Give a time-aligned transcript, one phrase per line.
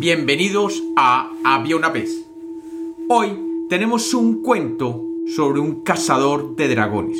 [0.00, 2.24] Bienvenidos a Había una vez.
[3.08, 3.36] Hoy
[3.68, 7.18] tenemos un cuento sobre un cazador de dragones.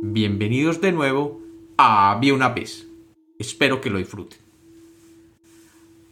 [0.00, 1.42] Bienvenidos de nuevo
[1.76, 2.88] a Había una vez.
[3.38, 4.38] Espero que lo disfruten.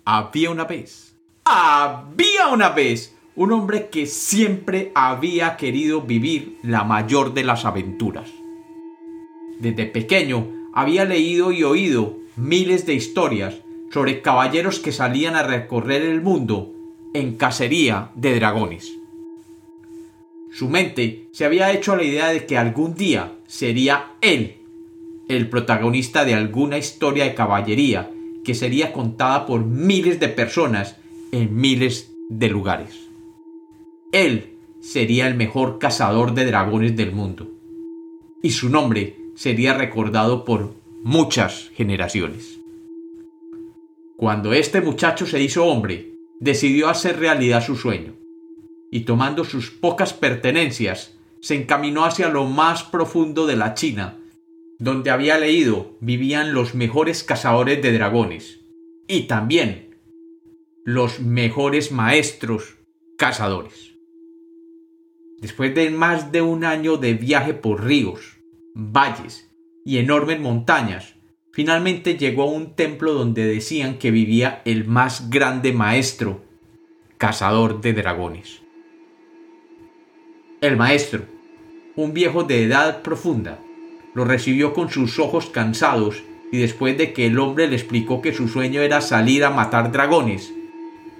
[0.04, 1.16] Había una vez.
[1.46, 8.28] Había una vez un hombre que siempre había querido vivir la mayor de las aventuras.
[9.58, 16.02] Desde pequeño había leído y oído miles de historias sobre caballeros que salían a recorrer
[16.02, 16.72] el mundo
[17.14, 18.92] en cacería de dragones.
[20.52, 24.56] Su mente se había hecho la idea de que algún día sería él
[25.28, 28.10] el protagonista de alguna historia de caballería
[28.44, 30.96] que sería contada por miles de personas
[31.32, 33.08] en miles de lugares.
[34.10, 37.50] Él sería el mejor cazador de dragones del mundo
[38.42, 42.58] y su nombre sería recordado por muchas generaciones.
[44.18, 48.16] Cuando este muchacho se hizo hombre, decidió hacer realidad su sueño,
[48.90, 54.18] y tomando sus pocas pertenencias, se encaminó hacia lo más profundo de la China,
[54.80, 58.58] donde había leído vivían los mejores cazadores de dragones,
[59.06, 59.96] y también
[60.84, 62.76] los mejores maestros
[63.18, 63.94] cazadores.
[65.40, 68.40] Después de más de un año de viaje por ríos,
[68.74, 69.48] valles
[69.84, 71.14] y enormes montañas,
[71.52, 76.42] Finalmente llegó a un templo donde decían que vivía el más grande maestro,
[77.16, 78.62] cazador de dragones.
[80.60, 81.24] El maestro,
[81.96, 83.58] un viejo de edad profunda,
[84.14, 88.32] lo recibió con sus ojos cansados y después de que el hombre le explicó que
[88.32, 90.52] su sueño era salir a matar dragones,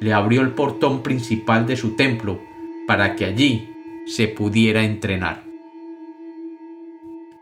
[0.01, 2.41] le abrió el portón principal de su templo
[2.87, 3.69] para que allí
[4.07, 5.45] se pudiera entrenar.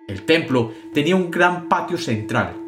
[0.08, 2.65] El templo tenía un gran patio central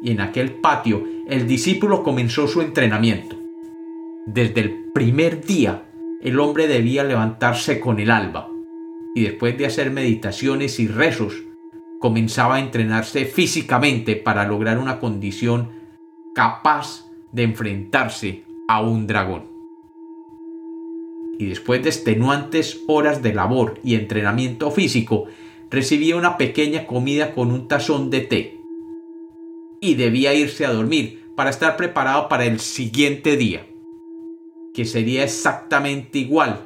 [0.00, 3.36] y en aquel patio el discípulo comenzó su entrenamiento.
[4.26, 5.84] Desde el primer día
[6.20, 8.48] el hombre debía levantarse con el alba
[9.14, 11.42] y después de hacer meditaciones y rezos
[11.98, 15.70] comenzaba a entrenarse físicamente para lograr una condición
[16.34, 19.48] capaz de enfrentarse a un dragón.
[21.38, 25.26] Y después de extenuantes horas de labor y entrenamiento físico,
[25.70, 28.57] recibía una pequeña comida con un tazón de té
[29.80, 33.66] y debía irse a dormir para estar preparado para el siguiente día,
[34.74, 36.60] que sería exactamente igual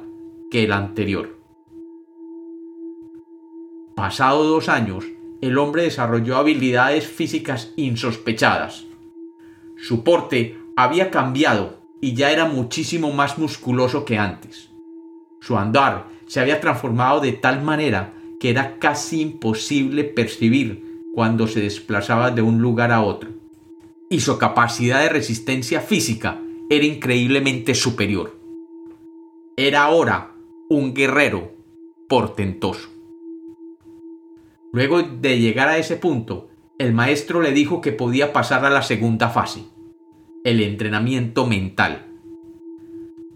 [0.49, 1.37] que el anterior.
[3.95, 5.05] Pasado dos años,
[5.41, 8.85] el hombre desarrolló habilidades físicas insospechadas.
[9.77, 14.69] Su porte había cambiado y ya era muchísimo más musculoso que antes.
[15.39, 21.61] Su andar se había transformado de tal manera que era casi imposible percibir cuando se
[21.61, 23.29] desplazaba de un lugar a otro,
[24.09, 28.39] y su capacidad de resistencia física era increíblemente superior.
[29.55, 30.33] Era ahora
[30.69, 31.53] un guerrero
[32.09, 32.89] portentoso.
[34.71, 38.81] Luego de llegar a ese punto, el maestro le dijo que podía pasar a la
[38.81, 39.65] segunda fase,
[40.43, 42.07] el entrenamiento mental.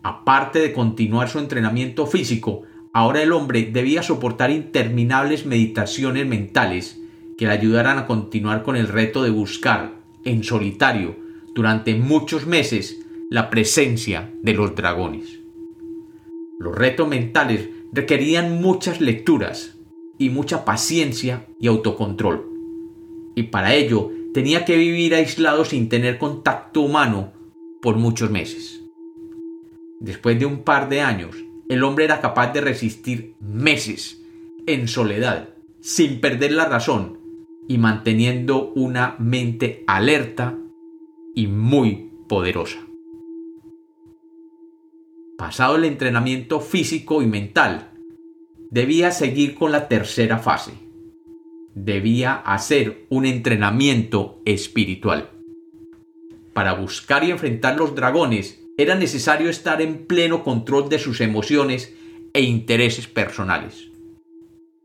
[0.01, 7.03] Aparte de continuar su entrenamiento físico, ahora el hombre debía soportar interminables meditaciones mentales
[7.37, 11.15] que le ayudaran a continuar con el reto de buscar, en solitario,
[11.53, 12.99] durante muchos meses,
[13.29, 15.39] la presencia de los dragones.
[16.59, 19.77] Los retos mentales requerían muchas lecturas
[20.17, 22.47] y mucha paciencia y autocontrol.
[23.35, 27.33] Y para ello tenía que vivir aislado sin tener contacto humano
[27.81, 28.81] por muchos meses.
[29.99, 31.35] Después de un par de años,
[31.69, 34.23] el hombre era capaz de resistir meses
[34.65, 35.49] en soledad,
[35.81, 37.26] sin perder la razón
[37.67, 40.57] y manteniendo una mente alerta
[41.35, 42.79] y muy poderosa.
[45.37, 47.91] Pasado el entrenamiento físico y mental,
[48.71, 50.73] debía seguir con la tercera fase.
[51.75, 55.29] Debía hacer un entrenamiento espiritual.
[56.53, 61.93] Para buscar y enfrentar los dragones era necesario estar en pleno control de sus emociones
[62.33, 63.91] e intereses personales.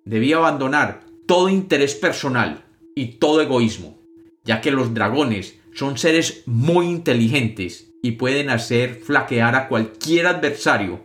[0.05, 2.65] Debía abandonar todo interés personal
[2.95, 3.99] y todo egoísmo,
[4.45, 11.05] ya que los dragones son seres muy inteligentes y pueden hacer flaquear a cualquier adversario,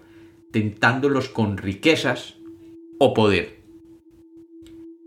[0.51, 2.35] tentándolos con riquezas
[2.99, 3.61] o poder.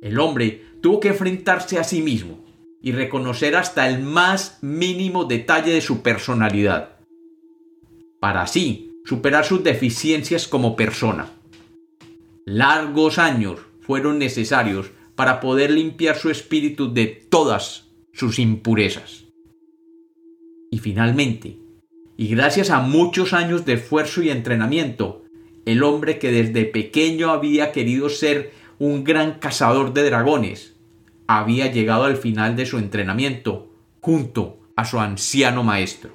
[0.00, 2.44] El hombre tuvo que enfrentarse a sí mismo
[2.81, 6.97] y reconocer hasta el más mínimo detalle de su personalidad,
[8.21, 11.31] para así superar sus deficiencias como persona.
[12.47, 19.26] Largos años fueron necesarios para poder limpiar su espíritu de todas sus impurezas.
[20.70, 21.58] Y finalmente,
[22.17, 25.25] Y gracias a muchos años de esfuerzo y entrenamiento,
[25.67, 30.75] el hombre que desde pequeño había querido ser un gran cazador de dragones,
[31.26, 36.12] había llegado al final de su entrenamiento junto a su anciano maestro.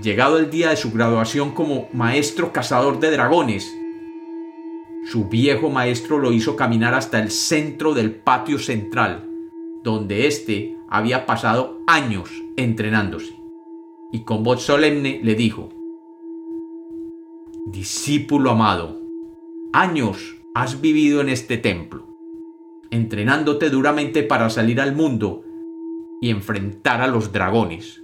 [0.00, 3.68] Llegado el día de su graduación como maestro cazador de dragones,
[5.06, 9.30] su viejo maestro lo hizo caminar hasta el centro del patio central,
[9.84, 13.38] donde éste había pasado años entrenándose.
[14.10, 15.68] Y con voz solemne le dijo,
[17.66, 19.00] Discípulo amado,
[19.72, 22.04] años has vivido en este templo,
[22.90, 25.44] entrenándote duramente para salir al mundo
[26.20, 28.02] y enfrentar a los dragones.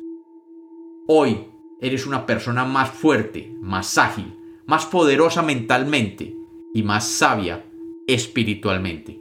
[1.08, 1.48] Hoy
[1.80, 6.41] eres una persona más fuerte, más ágil, más poderosa mentalmente
[6.74, 7.64] y más sabia
[8.06, 9.20] espiritualmente.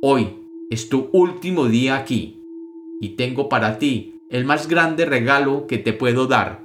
[0.00, 0.28] Hoy
[0.70, 2.40] es tu último día aquí
[3.00, 6.64] y tengo para ti el más grande regalo que te puedo dar.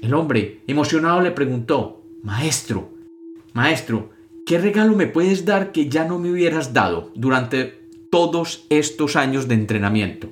[0.00, 2.90] El hombre, emocionado, le preguntó, Maestro,
[3.52, 4.10] Maestro,
[4.46, 9.48] ¿qué regalo me puedes dar que ya no me hubieras dado durante todos estos años
[9.48, 10.28] de entrenamiento?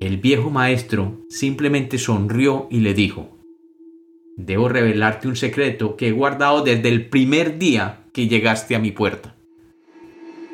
[0.00, 3.39] El viejo maestro simplemente sonrió y le dijo,
[4.46, 8.90] Debo revelarte un secreto que he guardado desde el primer día que llegaste a mi
[8.90, 9.36] puerta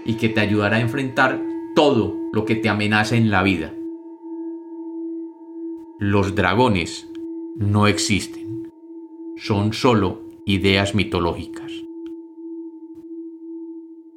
[0.05, 1.41] y que te ayudará a enfrentar
[1.77, 3.73] todo lo que te amenaza en la vida.
[6.01, 7.09] Los dragones
[7.55, 8.73] no existen,
[9.37, 11.71] son solo ideas mitológicas.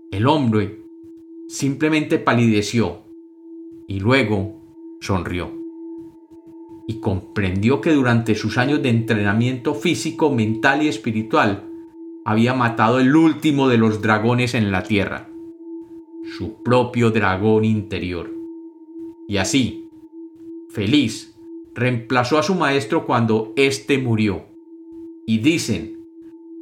[0.10, 0.81] El hombre
[1.48, 3.04] simplemente palideció
[3.88, 5.59] y luego sonrió
[6.90, 11.70] y comprendió que durante sus años de entrenamiento físico, mental y espiritual
[12.26, 15.30] había matado el último de los dragones en la tierra,
[16.36, 18.34] su propio dragón interior.
[19.28, 19.88] Y así,
[20.72, 21.38] feliz,
[21.76, 24.48] reemplazó a su maestro cuando éste murió.
[25.28, 26.08] Y dicen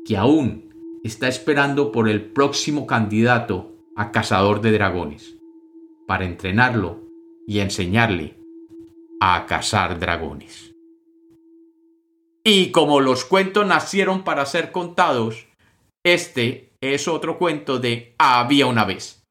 [0.03, 0.65] que aún
[1.05, 5.37] está esperando por el próximo candidato a cazador de dragones,
[6.05, 7.07] para entrenarlo
[7.47, 8.36] y enseñarle
[9.19, 10.73] a cazar dragones.
[12.43, 15.47] Y como los cuentos nacieron para ser contados,
[16.05, 19.26] este es otro cuento de Había una vez.